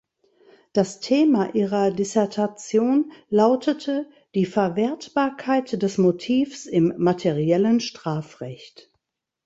[0.73, 8.89] Das Thema ihrer Dissertation lautete "Die Verwertbarkeit des Motivs im materiellen Strafrecht".